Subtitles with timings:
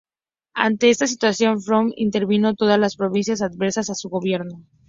[0.65, 4.65] Ante esta situación Frondizi intervino todas las provincias adversas a su gobierno.